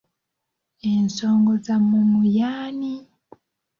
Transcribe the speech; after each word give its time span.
Ensongozamumu 0.91 2.19
y'ani? 2.37 2.95